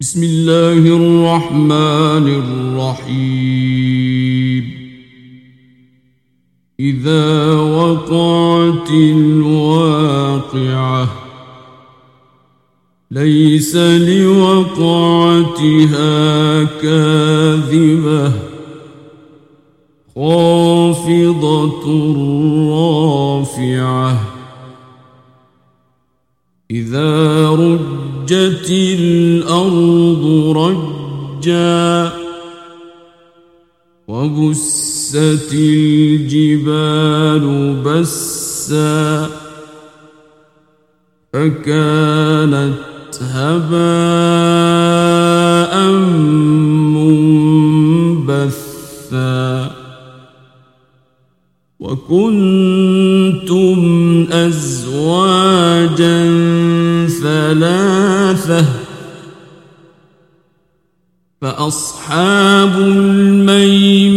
بسم 0.00 0.22
الله 0.22 0.78
الرحمن 0.78 2.26
الرحيم. 3.08 4.64
إذا 6.80 7.52
وقعت 7.54 8.90
الواقعة 8.90 10.28
ليس 13.10 13.76
لوقعتها 14.16 15.44
كاذبة 16.64 18.32
خافضة 20.14 21.84
رافعة. 22.70 24.20
إذا 26.70 27.48
رجت 28.28 28.68
الأرض 28.70 30.24
رجا 30.56 32.12
وبست 34.08 35.52
الجبال 35.52 37.44
بسا 37.84 39.28
فكانت 41.32 42.74
هباء 43.20 43.78
منبثا 48.28 49.70
وكنتم 51.80 53.78
أزواجا 54.32 56.18
فأصحاب 61.40 62.78
الميمنة 62.78 64.08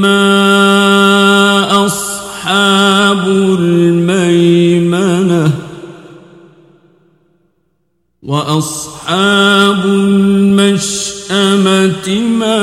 ما 0.00 1.86
أصحاب 1.86 3.28
الميمنة؟ 3.58 5.52
وأصحاب 8.22 9.84
المشأمة 9.84 11.28
ما 12.38 12.56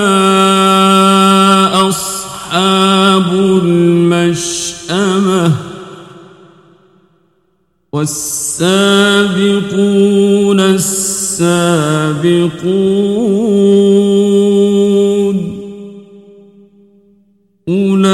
أصحاب 1.89 3.33
المشأمة؟ 3.63 4.73
والسابقون 7.93 9.03
السابقون 11.33 12.83
أولئك 17.69 18.13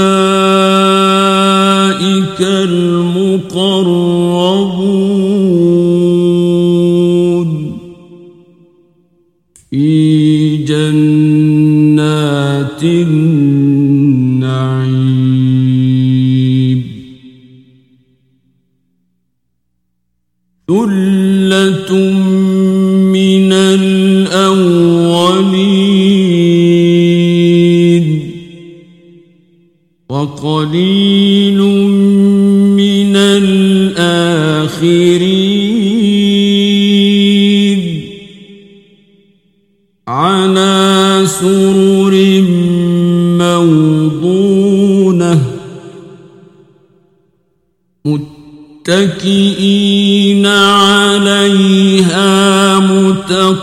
المقربون 2.42 3.50
في 9.70 10.58
جنات 10.58 12.04
النعيم. 12.84 14.00
ثلة 20.68 21.92
متكئين 48.90 50.46
عليها 50.46 51.60
متقابلين. 52.80 53.60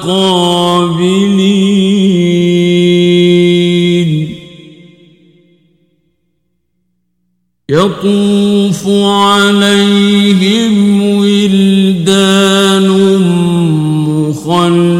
يطوف 7.68 8.88
عليهم 8.88 10.74
ولدان 11.02 12.88
مخلدون. 14.08 14.95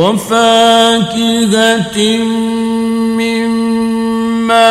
وفاكهة 0.00 1.98
مما 3.20 4.70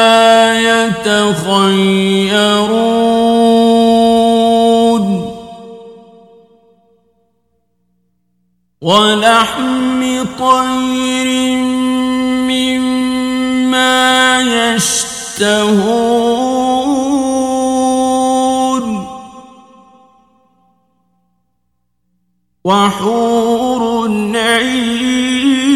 يتخيرون 4.00 5.06
ولحم 8.82 10.26
طير 10.40 11.30
مما 12.50 13.98
يشتهون 14.42 16.00
وحور 22.64 23.59
عين 24.37 25.68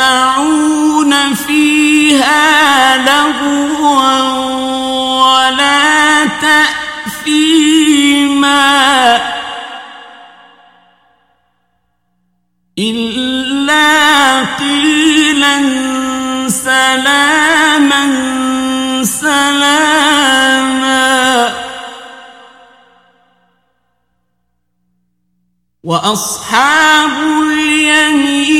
يسمعون 0.00 1.34
فيها 1.34 2.96
لغوا 2.96 4.20
ولا 5.22 6.24
تأثيما 7.20 7.60
إلا 12.78 14.44
قيلا 14.44 15.58
سلاما 16.48 18.04
سلاما. 19.04 20.40
وأصحاب 25.84 27.10
اليمين 27.42 28.59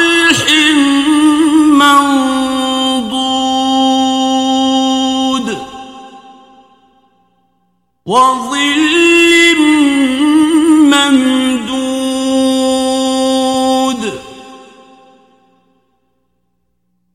وظل 8.11 9.55
ممدود. 10.91 11.61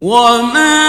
وما 0.00 0.86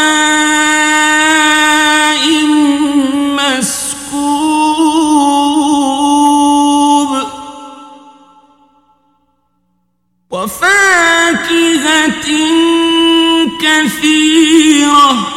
كثيرة. 13.61 15.27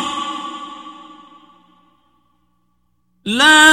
لا 3.24 3.69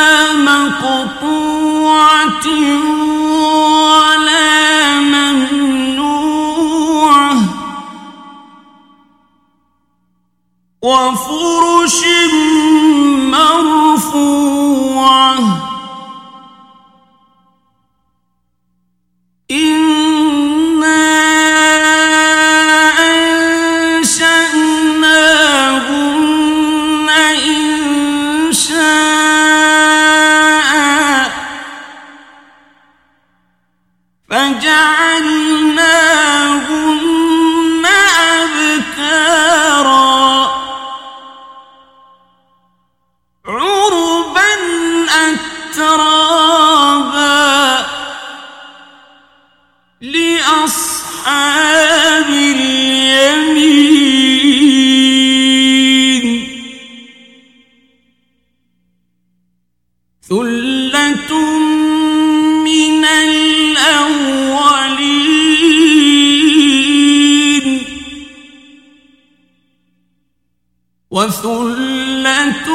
وثلة 71.18 72.70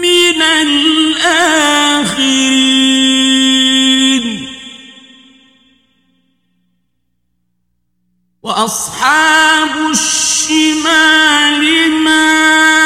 من 0.00 0.40
الآخرين. 0.42 1.46
وأصحاب 8.42 9.74
الشمال 9.90 11.64
ما 12.04 12.85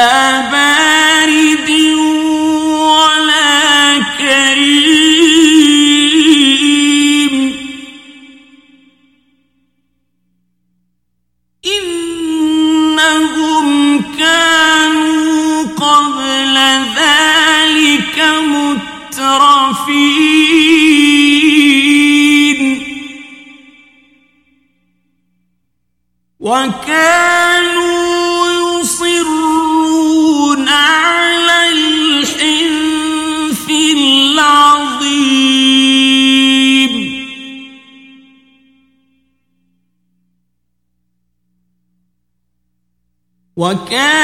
وكانوا 43.60 44.19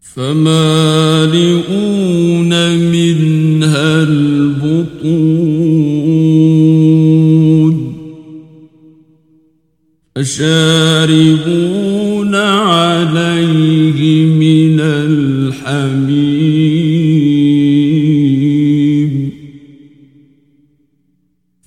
فمالئون 0.00 1.32
منها 2.76 4.02
البطون. 4.02 5.48
فشاربون 10.16 11.54
عليه 12.34 14.00
من 14.26 14.80
الحميم. 14.80 16.28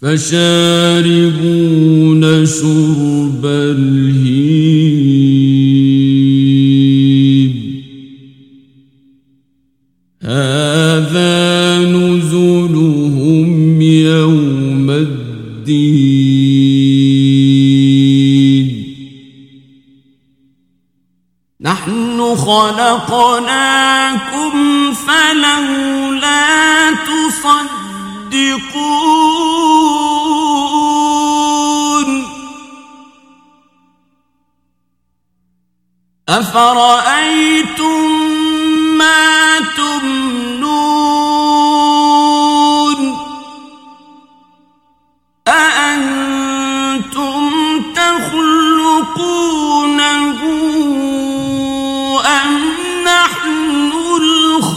فشاربون 0.01 1.60
شرب 2.45 3.45
الهيم. 3.45 4.91
هذا 10.21 11.79
نزلهم 11.79 13.81
يوم 13.81 14.89
الدين. 14.89 16.31
نحن 21.61 22.35
خلقناكم 22.35 23.60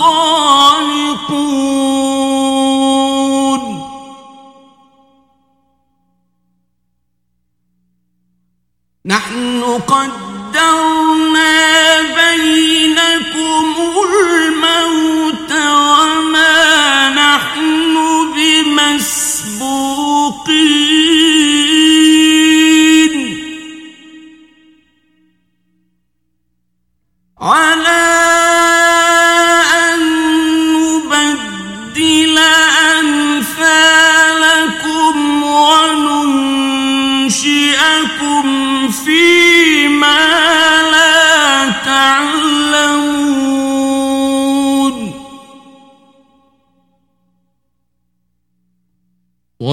الخالقون 0.04 0.63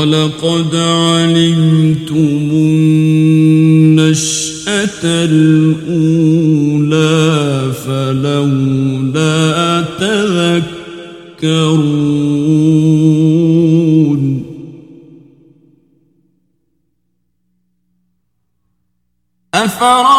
ولقد 0.01 0.75
علمتم 0.75 2.50
النشأة 3.62 4.10
الأولى 5.03 6.41
فلولا 7.86 9.81
تذكرون. 11.41 11.81
أفرأيتم 19.53 20.11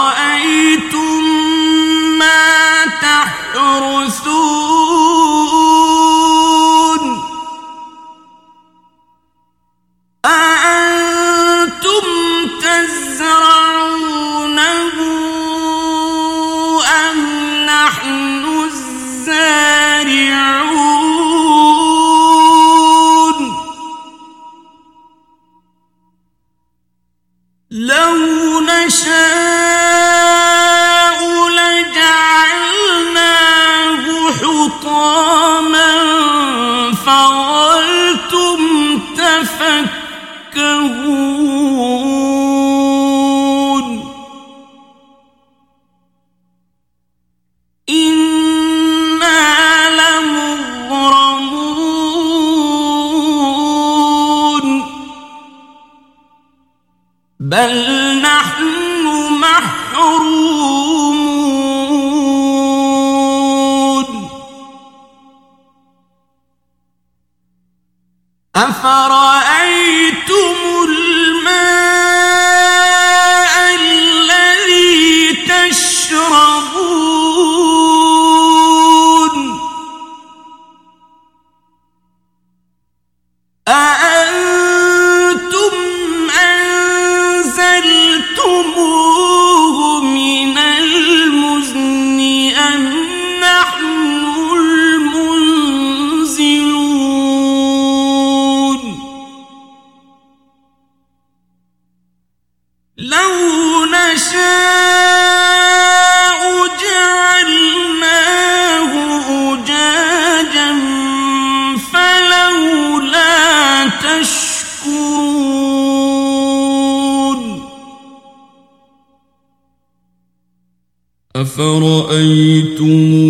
أفرأيتم 121.43 122.87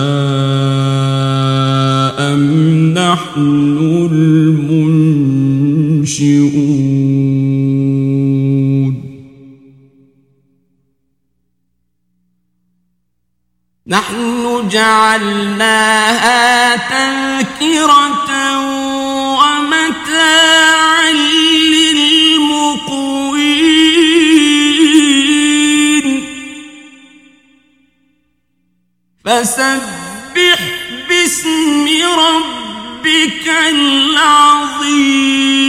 جعلناها 14.69 16.75
تذكرة 16.75 18.31
ومتاعا 19.39 21.11
للمقوين. 21.71 22.87
فسبح 29.25 30.59
باسم 31.09 31.85
ربك 32.19 33.47
العظيم. 33.69 35.68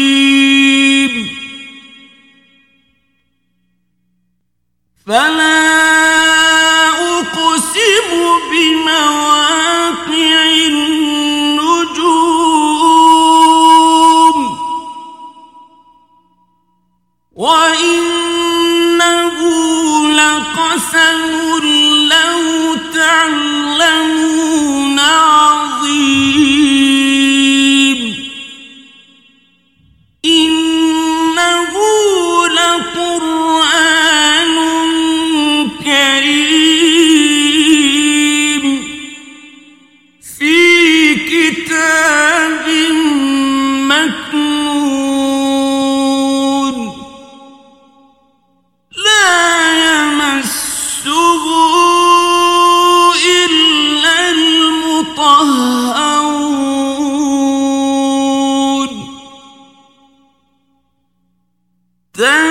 Then 62.21 62.50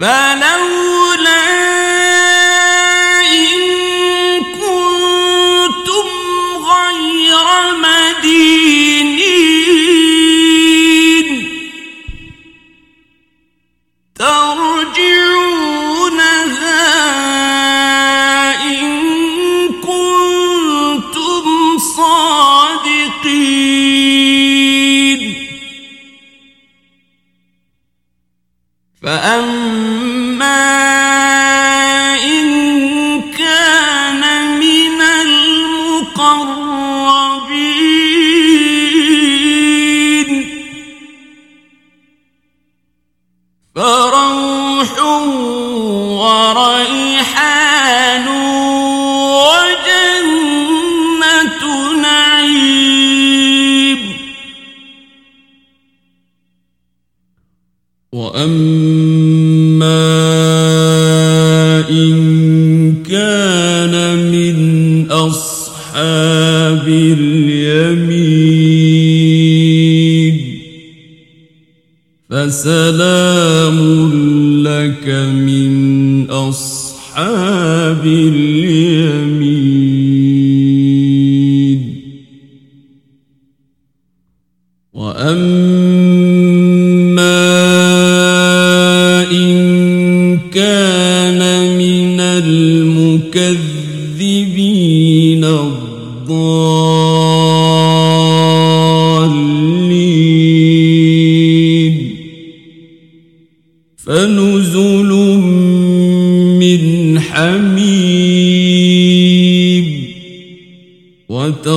فلو 0.00 0.93
الأرض 36.42 36.63
فسلام 72.46 73.78
لك 74.62 75.08
من 75.32 76.30
أصحاب 76.30 78.06
الله 78.06 78.53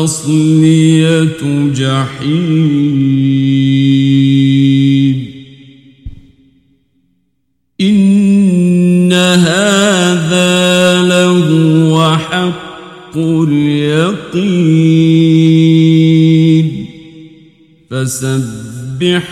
تصلية 0.08 1.43
جحيم. 1.76 3.28
إن 7.82 9.13
هذا 9.13 11.02
لهو 11.08 12.17
حق 12.17 13.17
اليقين. 13.17 14.28
فسبح 17.89 19.24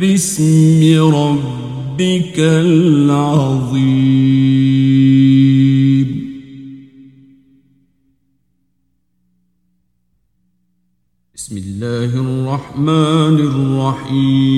باسم 0.00 0.80
ربك 1.14 2.38
العظيم. 2.38 4.39
الرحيم 14.10 14.49